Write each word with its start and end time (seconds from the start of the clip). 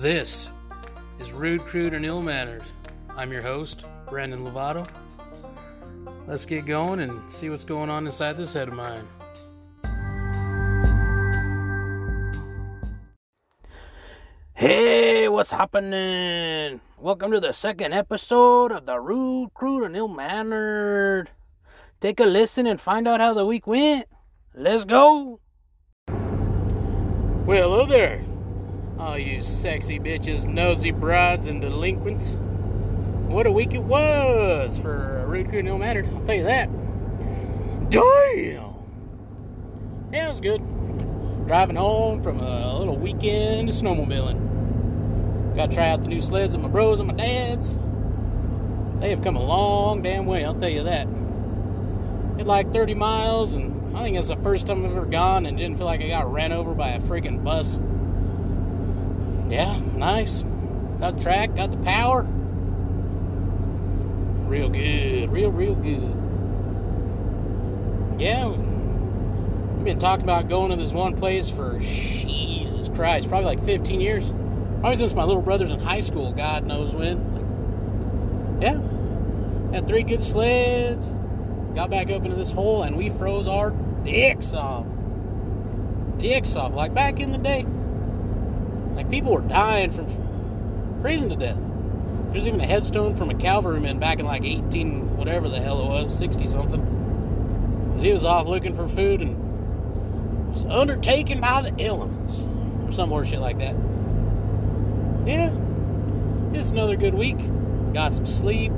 This 0.00 0.48
is 1.18 1.30
Rude, 1.30 1.60
Crude, 1.60 1.92
and 1.92 2.06
Ill 2.06 2.22
Manners. 2.22 2.62
I'm 3.18 3.30
your 3.30 3.42
host, 3.42 3.84
Brandon 4.08 4.42
Lovato. 4.46 4.88
Let's 6.26 6.46
get 6.46 6.64
going 6.64 7.00
and 7.00 7.30
see 7.30 7.50
what's 7.50 7.64
going 7.64 7.90
on 7.90 8.06
inside 8.06 8.38
this 8.38 8.54
head 8.54 8.68
of 8.68 8.74
mine. 8.74 9.06
Hey, 14.54 15.28
what's 15.28 15.50
happening? 15.50 16.80
Welcome 16.96 17.32
to 17.32 17.40
the 17.40 17.52
second 17.52 17.92
episode 17.92 18.72
of 18.72 18.86
the 18.86 18.98
Rude, 18.98 19.52
Crude, 19.52 19.84
and 19.84 19.94
Ill 19.94 20.08
Mannered. 20.08 21.28
Take 22.00 22.20
a 22.20 22.24
listen 22.24 22.66
and 22.66 22.80
find 22.80 23.06
out 23.06 23.20
how 23.20 23.34
the 23.34 23.44
week 23.44 23.66
went. 23.66 24.06
Let's 24.54 24.86
go. 24.86 25.40
Well, 26.08 27.44
hello 27.44 27.84
there. 27.84 28.24
All 29.00 29.16
you 29.16 29.40
sexy 29.40 29.98
bitches, 29.98 30.44
nosy 30.44 30.90
brides, 30.90 31.46
and 31.46 31.62
delinquents. 31.62 32.36
What 33.28 33.46
a 33.46 33.50
week 33.50 33.72
it 33.72 33.82
was 33.82 34.76
for 34.76 35.20
a 35.20 35.26
Rude, 35.26 35.48
Crude, 35.48 35.66
and 35.66 35.68
Ill 35.68 35.78
tell 36.26 36.34
you 36.34 36.42
that. 36.42 36.68
Damn! 37.88 38.74
Yeah, 40.12 40.26
it 40.26 40.30
was 40.30 40.40
good. 40.40 40.60
Driving 41.46 41.76
home 41.76 42.22
from 42.22 42.40
a 42.40 42.78
little 42.78 42.94
weekend 42.94 43.70
of 43.70 43.74
snowmobiling. 43.74 45.56
Got 45.56 45.70
to 45.70 45.74
try 45.74 45.88
out 45.88 46.02
the 46.02 46.08
new 46.08 46.20
sleds 46.20 46.54
of 46.54 46.60
my 46.60 46.68
bros 46.68 47.00
and 47.00 47.08
my 47.08 47.14
dads. 47.14 47.78
They 49.00 49.08
have 49.08 49.22
come 49.22 49.34
a 49.34 49.42
long 49.42 50.02
damn 50.02 50.26
way, 50.26 50.44
I'll 50.44 50.54
tell 50.54 50.68
you 50.68 50.82
that. 50.82 51.06
Did 52.36 52.46
like 52.46 52.70
30 52.70 52.92
miles, 52.92 53.54
and 53.54 53.96
I 53.96 54.02
think 54.02 54.18
it's 54.18 54.28
the 54.28 54.36
first 54.36 54.66
time 54.66 54.84
I've 54.84 54.92
ever 54.92 55.06
gone 55.06 55.46
and 55.46 55.56
didn't 55.56 55.78
feel 55.78 55.86
like 55.86 56.02
I 56.02 56.08
got 56.08 56.30
ran 56.30 56.52
over 56.52 56.74
by 56.74 56.90
a 56.90 57.00
freaking 57.00 57.42
bus. 57.42 57.78
Yeah, 59.50 59.80
nice. 59.96 60.42
Got 61.00 61.16
the 61.16 61.22
track, 61.22 61.56
got 61.56 61.72
the 61.72 61.78
power. 61.78 62.22
Real 64.46 64.68
good, 64.68 65.30
real, 65.30 65.50
real 65.50 65.74
good. 65.74 66.16
Yeah, 68.20 68.48
we've 68.48 69.84
been 69.84 69.98
talking 69.98 70.22
about 70.24 70.48
going 70.48 70.70
to 70.70 70.76
this 70.76 70.92
one 70.92 71.16
place 71.16 71.48
for 71.48 71.78
Jesus 71.80 72.88
Christ, 72.90 73.28
probably 73.28 73.46
like 73.46 73.64
15 73.64 74.00
years. 74.00 74.32
Probably 74.80 74.96
since 74.96 75.14
my 75.14 75.24
little 75.24 75.42
brother's 75.42 75.72
in 75.72 75.80
high 75.80 76.00
school, 76.00 76.32
God 76.32 76.64
knows 76.64 76.94
when. 76.94 78.58
Yeah. 78.62 78.78
Had 79.74 79.86
three 79.86 80.04
good 80.04 80.22
sleds. 80.22 81.08
Got 81.74 81.90
back 81.90 82.10
up 82.10 82.24
into 82.24 82.36
this 82.36 82.52
hole 82.52 82.84
and 82.84 82.96
we 82.96 83.10
froze 83.10 83.48
our 83.48 83.70
dicks 84.04 84.54
off. 84.54 84.86
Dicks 86.18 86.56
off. 86.56 86.72
Like 86.72 86.94
back 86.94 87.20
in 87.20 87.32
the 87.32 87.38
day. 87.38 87.66
Like 89.00 89.10
people 89.10 89.32
were 89.32 89.40
dying 89.40 89.90
from 89.90 90.06
freezing 91.00 91.30
to 91.30 91.36
death. 91.36 91.58
There's 92.32 92.46
even 92.46 92.60
a 92.60 92.66
headstone 92.66 93.16
from 93.16 93.30
a 93.30 93.34
cavalryman 93.34 93.98
back 93.98 94.18
in 94.18 94.26
like 94.26 94.44
18, 94.44 95.16
whatever 95.16 95.48
the 95.48 95.60
hell 95.60 95.80
it 95.80 95.86
was, 95.86 96.16
60 96.16 96.46
something. 96.46 97.88
Because 97.88 98.02
he 98.02 98.12
was 98.12 98.24
off 98.24 98.46
looking 98.46 98.74
for 98.74 98.86
food 98.86 99.20
and 99.20 100.52
was 100.52 100.64
undertaken 100.64 101.40
by 101.40 101.62
the 101.62 101.84
elements. 101.84 102.44
Or 102.84 102.92
some 102.92 103.08
more 103.08 103.24
shit 103.24 103.40
like 103.40 103.58
that 103.58 103.74
yeah, 105.26 105.50
it's 106.52 106.70
another 106.70 106.96
good 106.96 107.14
week. 107.14 107.38
Got 107.92 108.14
some 108.14 108.26
sleep. 108.26 108.72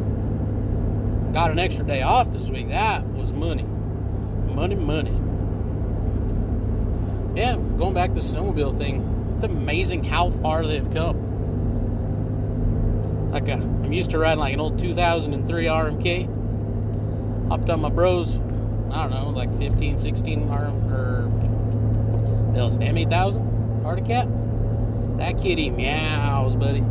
Got 1.33 1.51
an 1.51 1.59
extra 1.59 1.84
day 1.84 2.03
off 2.03 2.33
this 2.33 2.51
week. 2.51 2.69
That 2.69 3.07
was 3.07 3.33
money. 3.33 3.62
Money, 3.62 4.75
money. 4.75 5.12
Yeah, 7.39 7.57
going 7.79 7.95
back 7.95 8.11
to 8.11 8.14
the 8.17 8.20
snowmobile 8.20 8.77
thing, 8.77 9.01
it's 9.43 9.53
amazing 9.53 10.05
how 10.05 10.31
far 10.31 10.65
they've 10.65 10.89
come. 10.93 11.31
Like, 13.33 13.48
a, 13.48 13.55
I'm 13.55 13.92
used 13.92 14.11
to 14.11 14.19
riding 14.19 14.39
like 14.39 14.55
an 14.55 14.61
old 14.61 14.79
2003 14.79 15.64
RMK. 15.64 17.48
Hopped 17.48 17.69
on 17.69 17.81
my 17.81 17.89
bros, 17.89 18.36
I 18.36 19.02
don't 19.02 19.11
know, 19.11 19.31
like 19.31 19.52
15, 19.58 19.98
16 19.98 20.48
RM, 20.48 20.92
or 20.92 21.23
that 22.55 22.63
was 22.63 22.77
an 22.77 22.83
M8000 22.83 23.85
Arctic 23.85 24.07
Cat. 24.07 24.29
That 25.19 25.42
kitty 25.42 25.70
meows, 25.70 26.55
buddy. 26.55 26.85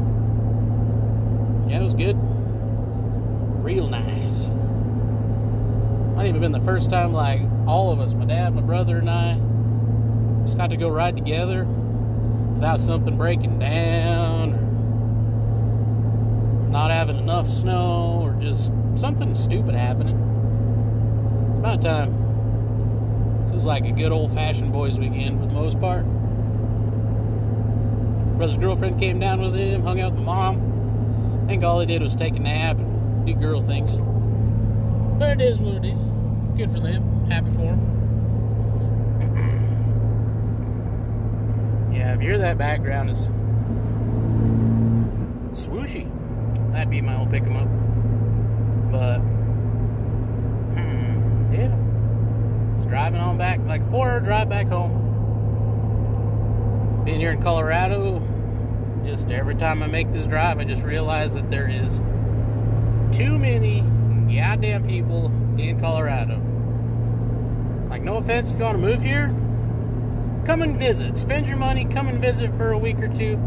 Yeah, 1.69 1.79
it 1.79 1.84
was 1.84 1.94
good. 1.94 2.17
Real 3.63 3.88
nice. 3.88 4.50
Might 6.17 6.28
even 6.28 6.41
been 6.41 6.51
the 6.51 6.59
first 6.59 6.90
time, 6.90 7.13
like, 7.13 7.40
all 7.66 7.94
of 7.94 8.01
us, 8.01 8.13
my 8.13 8.25
dad, 8.25 8.53
my 8.53 8.61
brother, 8.61 8.97
and 8.97 9.09
I, 9.09 9.40
just 10.44 10.57
got 10.57 10.72
to 10.72 10.75
go 10.75 10.90
ride 10.90 11.16
together 11.16 11.66
without 12.61 12.79
something 12.79 13.17
breaking 13.17 13.57
down 13.57 14.53
or 14.53 14.59
not 16.69 16.91
having 16.91 17.17
enough 17.17 17.49
snow 17.49 18.19
or 18.22 18.39
just 18.39 18.69
something 18.95 19.33
stupid 19.33 19.73
happening. 19.73 20.16
It's 21.49 21.59
about 21.59 21.81
time. 21.81 22.09
It 23.49 23.55
was 23.55 23.66
like 23.66 23.85
a 23.85 23.91
good 23.91 24.11
old 24.11 24.31
fashioned 24.31 24.72
boys' 24.72 24.99
weekend 24.99 25.39
for 25.39 25.47
the 25.47 25.53
most 25.53 25.79
part 25.79 26.05
brother's 28.38 28.57
girlfriend 28.57 28.99
came 28.99 29.19
down 29.19 29.39
with 29.39 29.55
him, 29.55 29.83
hung 29.83 29.99
out 29.99 30.13
with 30.13 30.23
mom. 30.23 31.43
I 31.43 31.47
think 31.47 31.63
all 31.63 31.79
he 31.79 31.85
did 31.85 32.01
was 32.01 32.16
take 32.16 32.35
a 32.35 32.39
nap 32.39 32.78
and 32.78 33.23
do 33.23 33.35
girl 33.35 33.61
things. 33.61 33.97
But 35.19 35.39
it 35.39 35.41
is 35.41 35.59
what 35.59 35.75
it 35.75 35.85
is. 35.85 36.57
Good 36.57 36.72
for 36.72 36.79
them. 36.79 37.29
Happy 37.29 37.51
for 37.51 37.57
them. 37.57 37.79
Yeah, 42.01 42.13
if 42.16 42.22
you 42.22 42.29
hear 42.29 42.39
that 42.39 42.57
background 42.57 43.12
is 43.12 43.29
swooshy, 45.53 46.09
that'd 46.72 46.89
be 46.89 47.00
my 47.00 47.16
old 47.16 47.29
pick 47.29 47.44
'em 47.44 47.57
up. 47.57 47.67
But 48.91 49.19
hmm, 50.79 51.53
yeah, 51.53 51.78
just 52.75 52.90
driving 52.90 53.19
on 53.19 53.38
back, 53.38 53.59
like 53.67 53.88
four 53.91 54.09
hour 54.09 54.19
drive 54.19 54.50
back 54.50 54.66
home 54.66 54.97
being 57.06 57.19
here 57.19 57.34
in 57.34 57.41
Colorado, 57.41 58.19
just 59.06 59.29
every 59.29 59.53
time 59.53 59.84
I 59.84 59.88
make 59.88 60.09
this 60.11 60.25
drive, 60.25 60.57
I 60.57 60.63
just 60.63 60.84
realize 60.84 61.35
that 61.35 61.51
there 61.51 61.69
is 61.69 62.00
too 63.16 63.38
many 63.38 63.81
goddamn 64.35 64.88
people 64.88 65.28
in 65.59 65.79
Colorado. 65.79 66.41
Like, 67.91 68.01
no 68.01 68.17
offense 68.17 68.50
if 68.50 68.57
you 68.57 68.63
want 68.63 68.78
to 68.78 68.81
move 68.81 69.03
here, 69.03 69.31
come 70.46 70.62
and 70.62 70.78
visit. 70.78 71.18
Spend 71.18 71.47
your 71.47 71.57
money, 71.57 71.85
come 71.85 72.07
and 72.07 72.19
visit 72.19 72.56
for 72.56 72.72
a 72.72 72.78
week 72.78 73.00
or 73.00 73.07
two, 73.07 73.38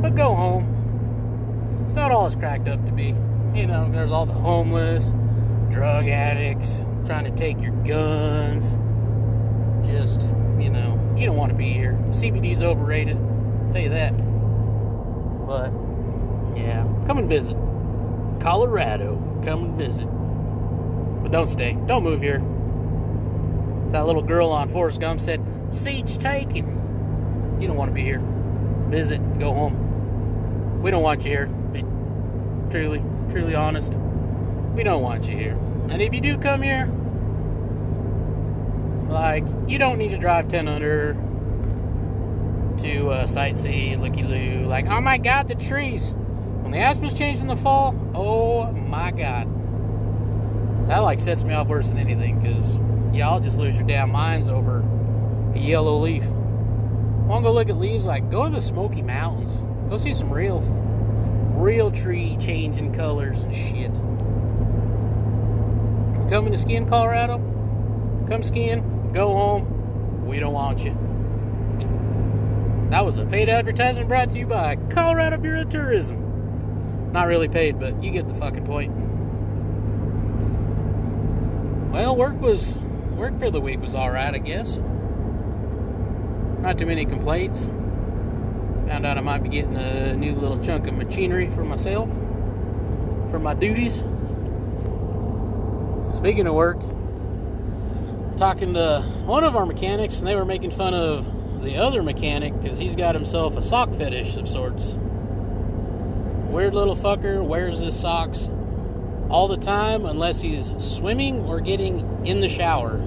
but 0.00 0.14
go 0.14 0.34
home. 0.34 1.82
It's 1.84 1.94
not 1.94 2.10
all 2.10 2.26
it's 2.26 2.36
cracked 2.36 2.68
up 2.68 2.84
to 2.86 2.92
be. 2.92 3.14
You 3.54 3.66
know, 3.66 3.90
there's 3.90 4.10
all 4.10 4.24
the 4.24 4.32
homeless, 4.32 5.12
drug 5.70 6.08
addicts, 6.08 6.82
trying 7.04 7.24
to 7.24 7.30
take 7.30 7.60
your 7.60 7.72
guns. 7.84 8.70
Just, 9.86 10.22
you 10.58 10.70
know, 10.70 10.98
you 11.16 11.26
don't 11.26 11.36
want 11.36 11.50
to 11.50 11.56
be 11.56 11.72
here. 11.72 11.98
CBD's 12.08 12.62
overrated. 12.62 13.16
I'll 13.16 13.72
tell 13.72 13.82
you 13.82 13.88
that. 13.90 14.12
But 15.46 15.72
yeah, 16.56 16.84
come 17.06 17.18
and 17.18 17.28
visit. 17.28 17.56
Colorado, 18.40 19.16
come 19.44 19.64
and 19.64 19.76
visit. 19.76 20.06
But 21.22 21.30
don't 21.30 21.48
stay. 21.48 21.78
Don't 21.86 22.02
move 22.02 22.22
here. 22.22 22.42
As 23.86 23.92
that 23.92 24.06
little 24.06 24.22
girl 24.22 24.48
on 24.48 24.68
Forrest 24.68 25.00
Gump 25.00 25.20
said, 25.20 25.44
"Seat's 25.72 26.16
taken." 26.16 27.58
You 27.60 27.68
don't 27.68 27.76
want 27.76 27.90
to 27.90 27.94
be 27.94 28.02
here. 28.02 28.20
Visit. 28.88 29.38
Go 29.38 29.54
home. 29.54 30.82
We 30.82 30.90
don't 30.90 31.02
want 31.02 31.24
you 31.24 31.30
here. 31.30 31.46
Be 31.46 31.84
truly, 32.70 33.02
truly 33.30 33.54
honest. 33.54 33.94
We 34.74 34.82
don't 34.82 35.02
want 35.02 35.28
you 35.28 35.36
here. 35.36 35.58
And 35.88 36.02
if 36.02 36.12
you 36.12 36.20
do 36.20 36.38
come 36.38 36.60
here, 36.62 36.86
like, 39.08 39.44
you 39.68 39.78
don't 39.78 39.98
need 39.98 40.10
to 40.10 40.18
drive 40.18 40.48
10 40.48 40.66
under 40.66 41.12
to 42.78 43.10
uh, 43.10 43.22
sightsee, 43.24 44.00
looky 44.00 44.24
loo. 44.24 44.66
Like, 44.66 44.86
oh 44.86 45.00
my 45.00 45.18
god, 45.18 45.46
the 45.46 45.54
trees. 45.54 46.14
When 46.62 46.72
the 46.72 46.78
aspens 46.78 47.16
change 47.16 47.40
in 47.40 47.46
the 47.46 47.56
fall, 47.56 47.94
oh 48.14 48.72
my 48.72 49.12
god. 49.12 49.48
That, 50.88 50.98
like, 50.98 51.20
sets 51.20 51.44
me 51.44 51.54
off 51.54 51.68
worse 51.68 51.90
than 51.90 51.98
anything 51.98 52.40
because 52.40 52.76
y'all 53.14 53.38
just 53.38 53.58
lose 53.58 53.78
your 53.78 53.86
damn 53.86 54.10
minds 54.10 54.48
over 54.48 54.82
a 55.54 55.58
yellow 55.58 55.96
leaf. 55.98 56.24
Want 56.24 57.44
to 57.44 57.48
go 57.48 57.52
look 57.52 57.68
at 57.68 57.78
leaves? 57.78 58.06
Like, 58.06 58.30
go 58.30 58.44
to 58.44 58.50
the 58.50 58.60
Smoky 58.60 59.02
Mountains. 59.02 59.56
Go 59.88 59.96
see 59.96 60.12
some 60.12 60.32
real, 60.32 60.60
real 61.56 61.90
tree 61.90 62.36
changing 62.40 62.94
colors 62.94 63.42
and 63.42 63.54
shit. 63.54 63.92
Coming 66.30 66.52
to 66.52 66.58
ski 66.58 66.76
in 66.76 66.88
Colorado? 66.88 67.38
Come 68.28 68.42
skiing 68.42 69.02
go 69.12 69.28
home. 69.28 70.26
We 70.26 70.40
don't 70.40 70.54
want 70.54 70.84
you. 70.84 70.96
That 72.90 73.04
was 73.04 73.18
a 73.18 73.24
paid 73.24 73.48
advertisement 73.48 74.08
brought 74.08 74.30
to 74.30 74.38
you 74.38 74.46
by 74.46 74.76
Colorado 74.90 75.36
Bureau 75.38 75.62
of 75.62 75.68
Tourism. 75.68 77.10
Not 77.12 77.26
really 77.26 77.48
paid, 77.48 77.78
but 77.78 78.02
you 78.02 78.10
get 78.10 78.28
the 78.28 78.34
fucking 78.34 78.64
point. 78.64 78.92
Well, 81.92 82.16
work 82.16 82.40
was 82.40 82.78
work 83.16 83.38
for 83.38 83.50
the 83.50 83.60
week 83.60 83.80
was 83.80 83.94
all 83.94 84.10
right, 84.10 84.34
I 84.34 84.38
guess. 84.38 84.78
Not 86.62 86.78
too 86.78 86.86
many 86.86 87.04
complaints. 87.04 87.64
Found 88.86 89.04
out 89.04 89.18
I 89.18 89.20
might 89.20 89.42
be 89.42 89.48
getting 89.48 89.74
a 89.76 90.14
new 90.14 90.34
little 90.36 90.62
chunk 90.62 90.86
of 90.86 90.94
machinery 90.94 91.48
for 91.48 91.64
myself, 91.64 92.08
for 93.30 93.40
my 93.40 93.52
duties. 93.52 93.96
Speaking 96.16 96.46
of 96.46 96.54
work, 96.54 96.78
talking 98.36 98.74
to 98.74 99.02
one 99.24 99.42
of 99.42 99.56
our 99.56 99.66
mechanics, 99.66 100.20
and 100.20 100.28
they 100.28 100.36
were 100.36 100.44
making 100.44 100.70
fun 100.70 100.94
of 100.94 101.62
the 101.62 101.78
other 101.78 102.00
mechanic 102.00 102.60
because 102.62 102.78
he's 102.78 102.94
got 102.94 103.16
himself 103.16 103.56
a 103.56 103.62
sock 103.62 103.92
fetish 103.94 104.36
of 104.36 104.48
sorts. 104.48 104.94
Weird 106.48 106.74
little 106.74 106.94
fucker 106.94 107.44
wears 107.44 107.80
his 107.80 107.98
socks 107.98 108.48
all 109.30 109.48
the 109.48 109.56
time 109.56 110.06
unless 110.06 110.40
he's 110.40 110.70
swimming 110.78 111.44
or 111.46 111.60
getting 111.60 112.24
in 112.24 112.38
the 112.38 112.48
shower. 112.48 113.00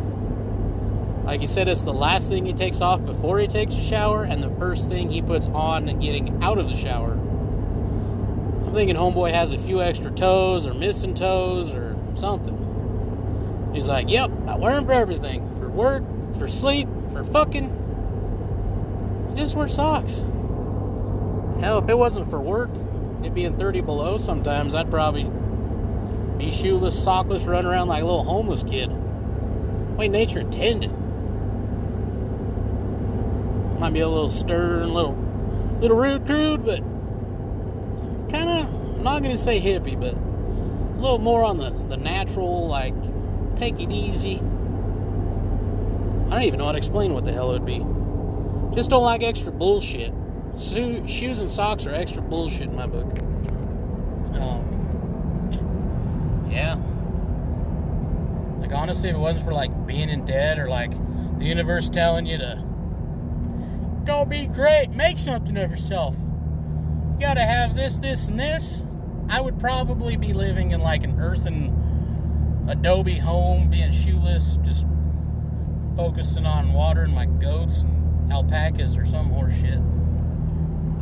Like 1.26 1.42
he 1.42 1.48
said, 1.48 1.68
it's 1.68 1.82
the 1.82 1.94
last 1.94 2.30
thing 2.30 2.46
he 2.46 2.54
takes 2.54 2.82
off 2.82 3.04
before 3.04 3.40
he 3.40 3.48
takes 3.48 3.74
a 3.76 3.82
shower 3.82 4.24
and 4.24 4.44
the 4.44 4.52
first 4.52 4.88
thing 4.88 5.10
he 5.10 5.24
puts 5.24 5.48
on 5.48 6.00
getting 6.00 6.44
out 6.44 6.60
of 6.60 6.70
the 6.70 6.76
shower. 6.76 7.14
I'm 7.14 8.74
thinking 8.74 8.96
Homeboy 8.96 9.32
has 9.34 9.52
a 9.52 9.58
few 9.58 9.82
extra 9.82 10.12
toes 10.12 10.68
or 10.68 10.76
missing 10.76 11.16
toes 11.16 11.74
or 11.74 11.96
something. 12.14 13.72
He's 13.74 13.88
like, 13.90 14.08
Yep, 14.08 14.32
I 14.48 14.56
wear 14.58 14.76
them 14.76 14.86
for 14.86 14.94
everything 14.94 15.50
for 15.60 15.68
work, 15.70 16.04
for 16.38 16.48
sleep, 16.48 16.88
for 17.12 17.24
fucking. 17.24 17.82
He 19.34 19.42
just 19.42 19.56
wears 19.56 19.74
socks. 19.74 20.24
Hell, 21.60 21.80
if 21.80 21.90
it 21.90 21.98
wasn't 21.98 22.30
for 22.30 22.40
work, 22.40 22.70
it 23.24 23.34
being 23.34 23.58
30 23.58 23.82
below 23.82 24.18
sometimes, 24.20 24.76
I'd 24.76 24.92
probably 24.92 25.24
be 26.38 26.52
shoeless, 26.52 27.04
sockless, 27.04 27.48
run 27.48 27.66
around 27.66 27.88
like 27.88 28.04
a 28.04 28.06
little 28.06 28.26
homeless 28.26 28.62
kid. 28.62 28.92
Way 29.98 30.08
nature 30.08 30.42
intended. 30.42 30.92
Might 33.86 33.94
be 33.94 34.00
a 34.00 34.10
little 34.10 34.32
stern, 34.32 34.96
little, 34.96 35.14
little 35.80 35.96
rude, 35.96 36.26
crude, 36.26 36.66
but 36.66 36.80
kind 38.32 38.50
of. 38.50 39.00
Not 39.04 39.22
gonna 39.22 39.38
say 39.38 39.62
hippie, 39.62 39.94
but 40.00 40.16
a 40.16 41.00
little 41.00 41.20
more 41.20 41.44
on 41.44 41.58
the 41.58 41.70
the 41.70 41.96
natural, 41.96 42.68
like 42.68 42.96
take 43.58 43.80
it 43.80 43.92
easy. 43.92 44.38
I 44.38 46.30
don't 46.32 46.42
even 46.42 46.58
know 46.58 46.66
how 46.66 46.72
to 46.72 46.80
explain 46.80 47.14
what 47.14 47.26
the 47.26 47.32
hell 47.32 47.52
it 47.52 47.62
would 47.62 47.66
be. 47.68 47.86
Just 48.76 48.90
don't 48.90 49.04
like 49.04 49.22
extra 49.22 49.52
bullshit. 49.52 50.12
shoes 50.58 51.40
and 51.40 51.52
socks 51.52 51.86
are 51.86 51.94
extra 51.94 52.24
bullshit 52.24 52.70
in 52.70 52.76
my 52.76 52.88
book. 52.88 53.20
Um, 54.34 55.60
yeah. 56.50 56.74
Like 58.62 58.72
honestly, 58.72 59.10
if 59.10 59.16
it 59.16 59.20
wasn't 59.20 59.46
for 59.46 59.54
like 59.54 59.86
being 59.86 60.10
in 60.10 60.26
debt 60.26 60.58
or 60.58 60.70
like 60.70 60.90
the 61.38 61.46
universe 61.46 61.88
telling 61.88 62.26
you 62.26 62.40
to 62.40 62.66
go 64.06 64.26
be 64.26 64.46
great, 64.46 64.92
make 64.92 65.18
something 65.20 65.58
of 65.58 65.72
yourself. 65.72 66.16
You 66.16 67.18
gotta 67.20 67.42
have 67.42 67.76
this, 67.76 67.98
this, 67.98 68.28
and 68.28 68.40
this. 68.40 68.84
I 69.30 69.42
would 69.42 69.60
probably 69.60 70.16
be 70.16 70.34
living 70.34 70.72
in 70.72 70.82
like 70.82 71.04
an 71.04 71.20
earthen 71.20 72.66
adobe 72.68 73.18
home, 73.18 73.70
being 73.70 73.92
shoeless, 73.92 74.58
just 74.64 74.86
focusing 75.96 76.46
on 76.46 76.74
watering 76.74 77.14
my 77.14 77.26
goats 77.26 77.82
and 77.82 78.32
alpacas 78.32 78.98
or 78.98 79.06
some 79.06 79.30
horse 79.30 79.54
shit. 79.54 79.80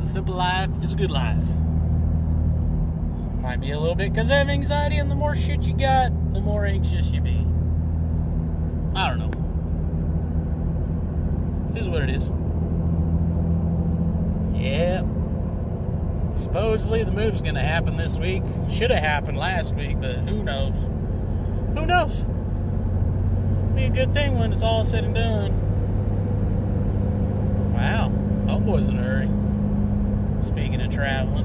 A 0.01 0.05
simple 0.05 0.35
life 0.35 0.69
is 0.81 0.93
a 0.93 0.95
good 0.95 1.11
life. 1.11 1.47
Might 3.41 3.59
be 3.59 3.71
a 3.71 3.79
little 3.79 3.95
bit 3.95 4.13
because 4.13 4.31
I 4.31 4.35
have 4.35 4.49
anxiety, 4.49 4.97
and 4.97 5.11
the 5.11 5.15
more 5.15 5.35
shit 5.35 5.63
you 5.63 5.75
got, 5.75 6.11
the 6.33 6.39
more 6.39 6.65
anxious 6.65 7.11
you 7.11 7.19
be. 7.19 7.45
I 8.95 9.09
don't 9.09 9.19
know. 9.19 9.31
This 11.73 11.83
is 11.83 11.89
what 11.89 12.03
it 12.03 12.09
is. 12.09 12.29
Yeah. 14.63 15.03
Supposedly 16.35 17.03
the 17.03 17.11
move's 17.11 17.41
gonna 17.41 17.61
happen 17.61 17.97
this 17.97 18.17
week. 18.17 18.43
Should 18.71 18.91
have 18.91 19.03
happened 19.03 19.37
last 19.37 19.75
week, 19.75 19.99
but 19.99 20.19
who 20.19 20.41
knows? 20.41 20.73
Who 21.77 21.85
knows? 21.85 22.21
Be 23.75 23.83
a 23.83 23.89
good 23.89 24.13
thing 24.13 24.39
when 24.39 24.53
it's 24.53 24.63
all 24.63 24.85
said 24.85 25.03
and 25.03 25.13
done. 25.13 25.51
Wow, 27.73 28.09
homeboy's 28.47 28.87
in 28.87 28.97
a 28.97 29.03
hurry. 29.03 29.27
Speaking 30.41 30.79
of 30.79 30.89
traveling. 30.93 31.43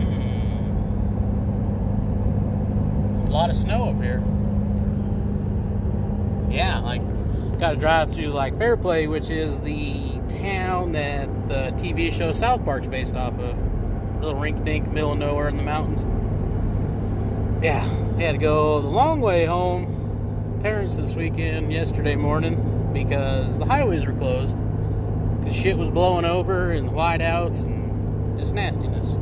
Hmm. 0.00 0.76
A 3.28 3.30
lot 3.30 3.50
of 3.50 3.56
snow 3.56 3.90
up 3.90 4.02
here. 4.02 4.22
Yeah, 6.50 6.78
like 6.78 7.02
got 7.60 7.72
to 7.72 7.76
drive 7.76 8.14
through 8.14 8.28
like 8.28 8.56
Fairplay, 8.56 9.06
which 9.06 9.28
is 9.28 9.60
the 9.60 10.09
town 10.40 10.92
that 10.92 11.48
the 11.48 11.72
TV 11.82 12.12
show 12.12 12.32
South 12.32 12.64
Park's 12.64 12.86
based 12.86 13.14
off 13.14 13.38
of. 13.38 13.56
little 14.20 14.38
rink 14.38 14.64
dink, 14.64 14.88
middle 14.88 15.12
of 15.12 15.18
nowhere 15.18 15.48
in 15.48 15.56
the 15.56 15.62
mountains 15.62 16.04
yeah, 17.62 17.86
we 18.16 18.22
had 18.22 18.32
to 18.32 18.38
go 18.38 18.80
the 18.80 18.88
long 18.88 19.20
way 19.20 19.44
home. 19.44 20.58
Parents 20.62 20.96
this 20.96 21.14
weekend, 21.14 21.72
yesterday 21.72 22.16
morning, 22.16 22.90
because 22.92 23.58
the 23.58 23.66
highways 23.66 24.06
were 24.06 24.14
closed. 24.14 24.56
Because 25.38 25.54
shit 25.54 25.76
was 25.76 25.90
blowing 25.90 26.24
over 26.24 26.72
in 26.72 26.86
the 26.86 26.92
whiteouts 26.92 27.64
and 27.64 28.38
just 28.38 28.54
nastiness. 28.54 29.14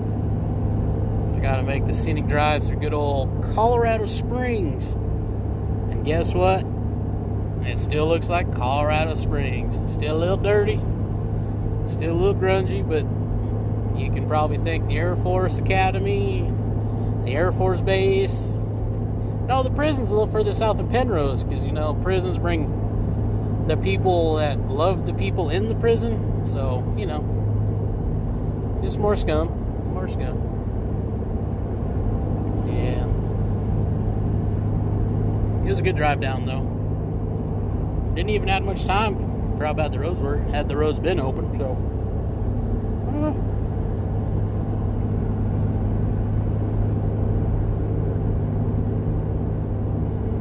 I 1.37 1.41
gotta 1.41 1.63
make 1.63 1.87
the 1.87 1.95
scenic 1.95 2.27
drive 2.27 2.65
through 2.65 2.81
good 2.81 2.95
old 2.95 3.45
Colorado 3.55 4.05
Springs. 4.05 4.93
And 4.93 6.05
guess 6.05 6.35
what? 6.35 6.65
It 7.67 7.79
still 7.79 8.07
looks 8.07 8.29
like 8.29 8.53
Colorado 8.55 9.17
Springs. 9.17 9.81
Still 9.93 10.17
a 10.17 10.19
little 10.19 10.37
dirty, 10.37 10.81
still 11.93 12.13
a 12.13 12.19
little 12.19 12.35
grungy, 12.35 12.87
but 12.87 13.05
you 13.99 14.13
can 14.13 14.29
probably 14.29 14.59
thank 14.59 14.87
the 14.87 14.97
Air 14.97 15.17
Force 15.17 15.59
Academy 15.59 16.53
the 17.29 17.35
Air 17.35 17.53
Force 17.53 17.81
Base. 17.81 18.57
No, 19.47 19.63
the 19.63 19.71
prison's 19.71 20.11
a 20.11 20.15
little 20.15 20.31
further 20.33 20.53
south 20.53 20.79
in 20.79 20.89
Penrose 20.89 21.45
because, 21.45 21.65
you 21.65 21.73
know, 21.73 21.95
prisons 21.95 22.39
bring 22.39 23.67
the 23.67 23.77
people 23.77 24.37
that 24.37 24.59
love 24.69 25.07
the 25.07 25.15
people 25.15 25.51
in 25.51 25.69
the 25.69 25.75
prison. 25.75 26.47
So, 26.47 26.95
you 26.97 27.07
know, 27.07 27.21
just 28.83 28.99
more 28.99 29.15
scum. 29.17 29.49
More 29.93 30.09
scum. 30.09 30.37
Yeah. 32.67 33.07
It 35.65 35.69
was 35.69 35.81
a 35.81 35.83
good 35.83 35.97
drive 35.97 36.21
down, 36.21 36.47
though. 36.47 36.65
Didn't 38.15 38.31
even 38.31 38.49
have 38.49 38.63
much 38.63 38.85
time 38.85 39.38
for 39.59 39.67
how 39.67 39.73
bad 39.73 39.91
the 39.91 39.99
roads 39.99 40.23
were, 40.23 40.39
had 40.53 40.69
the 40.69 40.77
roads 40.77 41.01
been 41.01 41.19
open, 41.19 41.59
so. 41.59 41.75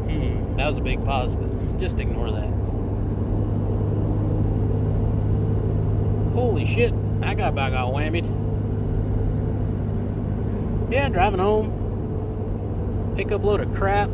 Hmm, 0.04 0.56
that 0.56 0.68
was 0.68 0.78
a 0.78 0.82
big 0.82 1.04
pause, 1.04 1.34
but 1.34 1.80
just 1.80 2.00
ignore 2.00 2.30
that. 2.30 2.48
Holy 6.36 6.68
shit, 6.68 6.94
I 7.24 7.34
got 7.34 7.56
back 7.56 7.74
all 7.74 7.94
whammied. 7.94 8.30
Yeah, 10.92 11.10
driving 11.10 11.40
home, 11.40 13.14
pick 13.16 13.32
up 13.32 13.44
load 13.44 13.62
of 13.62 13.74
crap. 13.74 14.12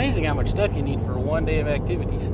Amazing 0.00 0.24
how 0.24 0.32
much 0.32 0.48
stuff 0.48 0.74
you 0.74 0.80
need 0.80 0.98
for 1.02 1.18
one 1.18 1.44
day 1.44 1.60
of 1.60 1.68
activities. 1.68 2.30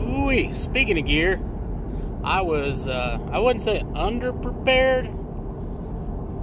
Ooh, 0.00 0.52
speaking 0.52 0.96
of 0.96 1.06
gear, 1.06 1.40
I 2.22 2.42
was, 2.42 2.86
uh, 2.86 3.18
I 3.32 3.40
wouldn't 3.40 3.64
say 3.64 3.80
underprepared, 3.80 5.08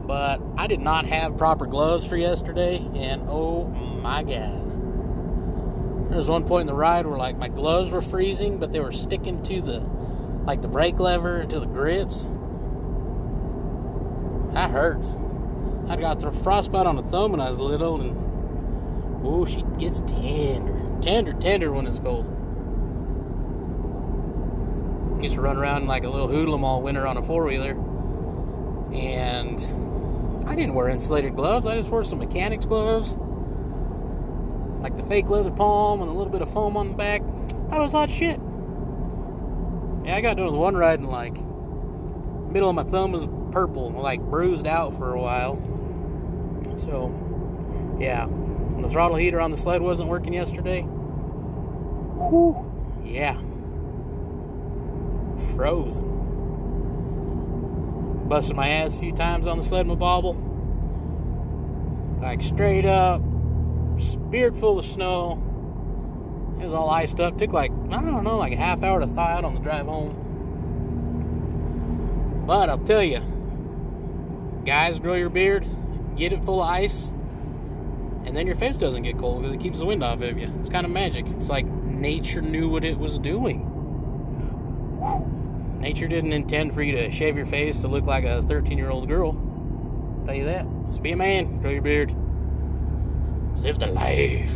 but 0.05 0.41
I 0.57 0.67
did 0.67 0.81
not 0.81 1.05
have 1.05 1.37
proper 1.37 1.65
gloves 1.65 2.05
for 2.05 2.17
yesterday, 2.17 2.85
and 2.95 3.23
oh 3.29 3.67
my 4.03 4.23
god. 4.23 6.09
There 6.09 6.17
was 6.17 6.27
one 6.27 6.43
point 6.43 6.63
in 6.63 6.67
the 6.67 6.73
ride 6.73 7.07
where, 7.07 7.17
like, 7.17 7.37
my 7.37 7.47
gloves 7.47 7.91
were 7.91 8.01
freezing, 8.01 8.59
but 8.59 8.73
they 8.73 8.81
were 8.81 8.91
sticking 8.91 9.41
to 9.43 9.61
the, 9.61 9.79
like, 10.45 10.61
the 10.61 10.67
brake 10.67 10.99
lever 10.99 11.37
and 11.37 11.49
to 11.49 11.61
the 11.61 11.65
grips. 11.65 12.27
That 14.55 14.71
hurts. 14.71 15.15
I 15.87 15.95
got 15.97 16.19
the 16.19 16.31
frostbite 16.31 16.87
on 16.87 16.95
the 16.95 17.03
thumb 17.03 17.31
when 17.31 17.39
I 17.39 17.49
was 17.49 17.59
little, 17.59 18.01
and 18.01 19.21
oh, 19.23 19.45
she 19.45 19.61
gets 19.77 19.99
tender, 19.99 20.81
tender, 21.01 21.33
tender 21.33 21.71
when 21.71 21.85
it's 21.85 21.99
cold 21.99 22.25
used 25.25 25.35
to 25.35 25.41
run 25.41 25.57
around 25.57 25.87
like 25.87 26.03
a 26.03 26.09
little 26.09 26.27
hoodlum 26.27 26.63
all 26.63 26.81
winter 26.81 27.05
on 27.07 27.17
a 27.17 27.23
four 27.23 27.47
wheeler. 27.47 27.71
And 28.93 29.59
I 30.47 30.55
didn't 30.55 30.75
wear 30.75 30.87
insulated 30.87 31.35
gloves, 31.35 31.65
I 31.65 31.75
just 31.75 31.89
wore 31.89 32.03
some 32.03 32.19
mechanics 32.19 32.65
gloves. 32.65 33.17
Like 34.81 34.95
the 34.95 35.03
fake 35.03 35.29
leather 35.29 35.51
palm 35.51 36.01
and 36.01 36.09
a 36.09 36.13
little 36.13 36.31
bit 36.31 36.43
of 36.43 36.53
foam 36.53 36.77
on 36.77 36.89
the 36.89 36.93
back. 36.95 37.21
That 37.69 37.79
was 37.79 37.93
hot 37.93 38.09
shit. 38.09 38.39
Yeah, 40.05 40.15
I 40.15 40.21
got 40.21 40.37
done 40.37 40.45
with 40.45 40.55
one 40.55 40.75
ride 40.75 40.99
and 40.99 41.09
like 41.09 41.33
middle 42.53 42.69
of 42.69 42.75
my 42.75 42.83
thumb 42.83 43.11
was 43.11 43.27
purple, 43.55 43.89
like 43.89 44.19
bruised 44.19 44.67
out 44.67 44.93
for 44.93 45.13
a 45.13 45.19
while. 45.19 45.55
So 46.75 47.09
Yeah, 47.97 48.27
the 48.81 48.89
throttle 48.89 49.15
heater 49.15 49.39
on 49.39 49.51
the 49.51 49.57
sled 49.57 49.81
wasn't 49.81 50.09
working 50.09 50.33
yesterday. 50.33 50.81
Whew. 50.81 52.69
Yeah. 53.05 53.39
Frozen. 55.55 56.03
Busted 58.27 58.57
my 58.57 58.67
ass 58.67 58.95
a 58.95 58.99
few 58.99 59.13
times 59.13 59.47
on 59.47 59.57
the 59.57 59.63
sled 59.63 59.81
in 59.81 59.87
my 59.87 59.95
bobble. 59.95 60.33
Like 62.21 62.41
straight 62.41 62.85
up, 62.85 63.21
beard 64.29 64.57
full 64.57 64.79
of 64.79 64.85
snow. 64.85 65.41
It 66.59 66.65
was 66.65 66.73
all 66.73 66.89
iced 66.89 67.21
up. 67.21 67.37
Took 67.37 67.53
like, 67.53 67.71
I 67.71 68.01
don't 68.01 68.25
know, 68.25 68.37
like 68.37 68.51
a 68.51 68.57
half 68.57 68.83
hour 68.83 68.99
to 68.99 69.07
thaw 69.07 69.27
out 69.27 69.45
on 69.45 69.53
the 69.53 69.61
drive 69.61 69.85
home. 69.85 70.23
But 72.45 72.69
I'll 72.69 72.79
tell 72.79 73.03
you, 73.03 73.21
guys, 74.65 74.99
grow 74.99 75.13
your 75.13 75.29
beard, 75.29 75.65
get 76.15 76.33
it 76.33 76.43
full 76.43 76.61
of 76.61 76.69
ice, 76.69 77.11
and 78.25 78.35
then 78.35 78.47
your 78.47 78.55
face 78.55 78.77
doesn't 78.77 79.03
get 79.03 79.17
cold 79.17 79.41
because 79.41 79.53
it 79.53 79.59
keeps 79.59 79.79
the 79.79 79.85
wind 79.85 80.03
off 80.03 80.21
of 80.21 80.37
you. 80.37 80.51
It's 80.59 80.69
kind 80.69 80.85
of 80.85 80.91
magic. 80.91 81.27
It's 81.27 81.49
like 81.49 81.65
nature 81.65 82.41
knew 82.41 82.69
what 82.69 82.83
it 82.83 82.97
was 82.97 83.19
doing. 83.19 83.71
Nature 85.79 86.07
didn't 86.07 86.33
intend 86.33 86.73
for 86.73 86.81
you 86.81 86.93
to 86.93 87.11
shave 87.11 87.37
your 87.37 87.45
face 87.45 87.77
to 87.79 87.87
look 87.87 88.05
like 88.05 88.23
a 88.23 88.41
13 88.41 88.77
year 88.77 88.89
old 88.89 89.07
girl. 89.07 89.37
I'll 90.19 90.25
tell 90.25 90.35
you 90.35 90.45
that. 90.45 90.65
So 90.89 90.99
be 90.99 91.11
a 91.11 91.17
man, 91.17 91.61
grow 91.61 91.69
your 91.69 91.83
beard, 91.83 92.09
live 93.57 93.77
the 93.77 93.87
life. 93.87 94.53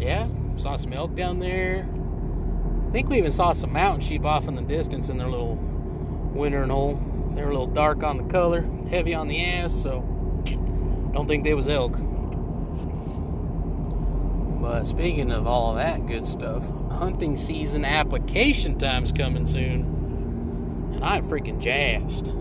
Yeah, 0.00 0.28
saw 0.56 0.76
some 0.76 0.92
elk 0.92 1.14
down 1.14 1.38
there. 1.38 1.88
I 2.88 2.92
think 2.92 3.08
we 3.08 3.18
even 3.18 3.30
saw 3.30 3.52
some 3.52 3.72
mountain 3.72 4.00
sheep 4.00 4.24
off 4.24 4.48
in 4.48 4.56
the 4.56 4.62
distance 4.62 5.08
in 5.08 5.18
their 5.18 5.28
little 5.28 5.56
wintering 6.32 6.70
hole. 6.70 7.00
They 7.34 7.42
were 7.42 7.50
a 7.50 7.52
little 7.52 7.66
dark 7.66 8.02
on 8.02 8.16
the 8.16 8.24
color, 8.24 8.68
heavy 8.88 9.14
on 9.14 9.28
the 9.28 9.44
ass, 9.44 9.74
so 9.74 10.00
don't 11.12 11.26
think 11.26 11.44
they 11.44 11.54
was 11.54 11.68
elk. 11.68 11.96
But 14.60 14.84
speaking 14.84 15.32
of 15.32 15.46
all 15.46 15.74
that 15.74 16.06
good 16.06 16.26
stuff, 16.26 16.70
hunting 16.90 17.36
season 17.36 17.84
application 17.84 18.78
time's 18.78 19.12
coming 19.12 19.46
soon. 19.46 20.92
And 20.94 21.04
I'm 21.04 21.24
freaking 21.24 21.60
jazzed. 21.60 22.32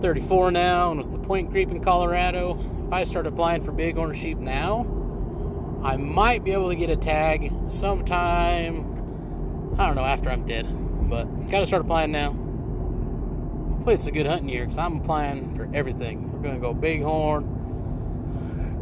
34 0.00 0.50
now, 0.50 0.90
and 0.90 0.98
with 0.98 1.12
the 1.12 1.18
point 1.18 1.50
creep 1.50 1.70
in 1.70 1.82
Colorado, 1.82 2.58
if 2.86 2.92
I 2.92 3.02
start 3.04 3.26
applying 3.26 3.62
for 3.62 3.72
bighorn 3.72 4.14
sheep 4.14 4.38
now, 4.38 4.86
I 5.82 5.96
might 5.96 6.44
be 6.44 6.52
able 6.52 6.68
to 6.68 6.76
get 6.76 6.90
a 6.90 6.96
tag 6.96 7.52
sometime 7.68 8.96
I 9.78 9.84
don't 9.86 9.94
know, 9.94 10.04
after 10.04 10.30
I'm 10.30 10.46
dead. 10.46 10.66
But 11.08 11.50
gotta 11.50 11.66
start 11.66 11.82
applying 11.82 12.10
now. 12.10 12.34
Hopefully 13.86 13.98
it's 13.98 14.06
a 14.08 14.10
good 14.10 14.26
hunting 14.26 14.48
year 14.48 14.64
because 14.64 14.78
I'm 14.78 14.96
applying 14.96 15.54
for 15.54 15.68
everything. 15.72 16.32
We're 16.32 16.40
gonna 16.40 16.58
go 16.58 16.74
bighorn. 16.74 17.44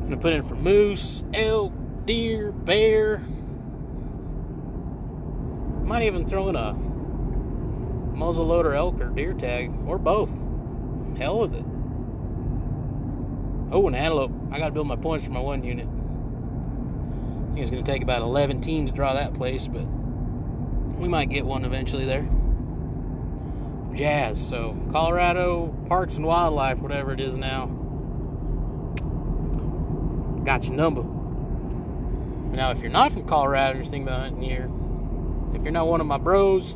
Gonna 0.05 0.17
put 0.17 0.33
in 0.33 0.43
for 0.43 0.55
moose, 0.55 1.23
elk, 1.35 1.75
deer, 2.07 2.53
bear. 2.53 3.19
Might 5.85 6.05
even 6.05 6.27
throw 6.27 6.49
in 6.49 6.57
a 6.57 6.73
muzzle 8.17 8.47
loader 8.47 8.73
elk 8.73 8.99
or 8.99 9.11
deer 9.11 9.35
tag 9.35 9.71
or 9.87 9.99
both. 9.99 10.43
Hell 11.19 11.39
with 11.39 11.55
it. 11.55 11.67
Oh, 13.73 13.87
an 13.87 13.95
antelope. 13.95 14.33
I 14.51 14.59
gotta 14.59 14.73
build 14.73 14.87
my 14.87 14.97
points 14.97 15.27
for 15.27 15.33
my 15.33 15.41
one 15.41 15.63
unit. 15.63 15.87
I 15.87 17.49
think 17.49 17.61
it's 17.61 17.71
gonna 17.71 17.83
take 17.83 18.03
about 18.03 18.23
11 18.23 18.63
teams 18.63 18.89
to 18.89 18.97
draw 18.97 19.13
that 19.13 19.35
place, 19.35 19.69
but 19.69 19.85
we 20.99 21.09
might 21.09 21.29
get 21.29 21.45
one 21.45 21.67
eventually 21.67 22.07
there. 22.07 22.27
Jazz. 23.95 24.45
So, 24.47 24.77
Colorado 24.93 25.69
Parks 25.89 26.17
and 26.17 26.27
Wildlife, 26.27 26.79
whatever 26.79 27.13
it 27.13 27.21
is 27.21 27.37
now. 27.37 27.67
Got 30.45 30.67
your 30.67 30.75
number. 30.75 31.03
Now, 32.55 32.71
if 32.71 32.81
you're 32.81 32.91
not 32.91 33.13
from 33.13 33.25
Colorado 33.25 33.71
and 33.71 33.79
you're 33.79 33.85
thinking 33.85 34.09
about 34.09 34.21
hunting 34.21 34.43
here, 34.43 34.71
if 35.55 35.63
you're 35.63 35.73
not 35.73 35.87
one 35.87 36.01
of 36.01 36.07
my 36.07 36.19
bros, 36.19 36.75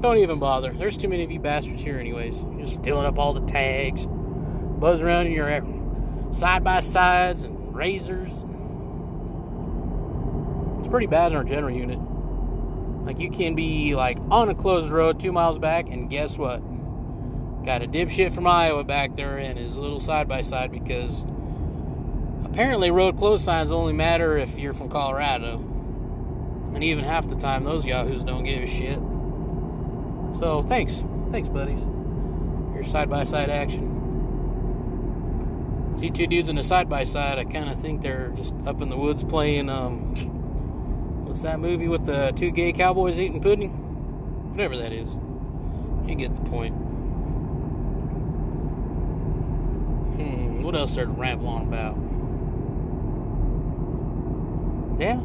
don't 0.00 0.18
even 0.18 0.38
bother. 0.38 0.72
There's 0.72 0.96
too 0.96 1.08
many 1.08 1.24
of 1.24 1.30
you 1.30 1.40
bastards 1.40 1.82
here, 1.82 1.98
anyways. 1.98 2.42
You're 2.56 2.66
stealing 2.66 3.06
up 3.06 3.18
all 3.18 3.32
the 3.32 3.46
tags, 3.46 4.06
buzz 4.06 5.00
around 5.02 5.26
in 5.26 5.32
your 5.32 5.48
side 6.32 6.62
by 6.62 6.80
sides 6.80 7.44
and 7.44 7.74
RZRs. 7.74 8.44
It's 10.80 10.88
pretty 10.88 11.06
bad 11.06 11.32
in 11.32 11.38
our 11.38 11.44
general 11.44 11.74
unit. 11.74 11.98
Like 13.06 13.20
you 13.20 13.30
can 13.30 13.54
be 13.54 13.94
like 13.94 14.18
on 14.32 14.48
a 14.48 14.54
closed 14.54 14.90
road 14.90 15.20
two 15.20 15.30
miles 15.30 15.60
back, 15.60 15.88
and 15.88 16.10
guess 16.10 16.36
what? 16.36 16.58
Got 17.64 17.82
a 17.82 17.86
dipshit 17.86 18.34
from 18.34 18.48
Iowa 18.48 18.82
back 18.82 19.14
there 19.14 19.38
in 19.38 19.56
his 19.56 19.78
little 19.78 20.00
side 20.00 20.28
by 20.28 20.42
side 20.42 20.72
because 20.72 21.24
apparently 22.44 22.90
road 22.90 23.16
closed 23.16 23.44
signs 23.44 23.70
only 23.70 23.92
matter 23.92 24.36
if 24.36 24.58
you're 24.58 24.74
from 24.74 24.88
Colorado. 24.88 25.58
And 26.74 26.82
even 26.82 27.04
half 27.04 27.28
the 27.28 27.36
time, 27.36 27.62
those 27.62 27.84
yahoos 27.84 28.24
don't 28.24 28.42
give 28.42 28.64
a 28.64 28.66
shit. 28.66 28.98
So 30.38 30.62
thanks, 30.62 31.04
thanks, 31.30 31.48
buddies. 31.48 31.80
Your 32.74 32.82
side 32.84 33.08
by 33.08 33.22
side 33.22 33.50
action. 33.50 33.92
See 35.96 36.10
two 36.10 36.26
dudes 36.26 36.48
in 36.48 36.58
a 36.58 36.62
side 36.62 36.88
by 36.88 37.04
side. 37.04 37.38
I 37.38 37.44
kind 37.44 37.70
of 37.70 37.80
think 37.80 38.02
they're 38.02 38.30
just 38.36 38.52
up 38.66 38.82
in 38.82 38.90
the 38.90 38.96
woods 38.96 39.22
playing 39.24 39.70
um, 39.70 40.12
What's 41.36 41.44
that 41.44 41.60
movie 41.60 41.86
with 41.86 42.06
the 42.06 42.32
two 42.34 42.50
gay 42.50 42.72
cowboys 42.72 43.20
eating 43.20 43.42
pudding? 43.42 43.68
Whatever 44.52 44.78
that 44.78 44.90
is. 44.90 45.16
You 46.06 46.14
get 46.14 46.34
the 46.34 46.40
point. 46.40 46.74
Hmm, 50.14 50.62
what 50.62 50.74
else 50.74 50.94
there 50.94 51.04
to 51.04 51.10
ramble 51.10 51.48
on 51.48 51.64
about? 51.64 51.98
Yeah. 54.98 55.20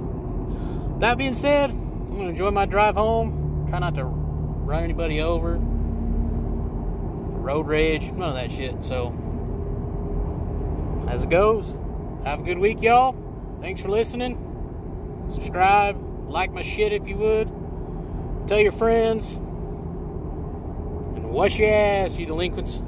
That 1.00 1.18
being 1.18 1.34
said, 1.34 1.70
I'm 1.70 2.10
gonna 2.10 2.30
enjoy 2.32 2.52
my 2.52 2.66
drive 2.66 2.96
home. 2.96 3.66
Try 3.70 3.80
not 3.80 3.96
to 3.96 4.04
run 4.04 4.84
anybody 4.84 5.22
over. 5.22 5.60
Road 5.62 7.68
rage, 7.68 8.12
none 8.12 8.28
of 8.28 8.36
that 8.36 8.52
shit. 8.52 8.84
So, 8.84 9.16
as 11.08 11.24
it 11.24 11.30
goes, 11.30 11.78
have 12.26 12.42
a 12.42 12.44
good 12.44 12.58
week, 12.58 12.82
y'all. 12.82 13.16
Thanks 13.62 13.82
for 13.82 13.88
listening 13.88 14.51
subscribe, 15.30 15.98
like 16.30 16.52
my 16.52 16.62
shit 16.62 16.94
if 16.94 17.08
you 17.08 17.18
would, 17.18 17.52
tell 18.48 18.60
your 18.60 18.72
friends, 18.72 19.34
and 21.16 21.30
wash 21.32 21.60
your 21.60 21.74
ass, 21.74 22.18
you 22.18 22.26
delinquents. 22.26 22.82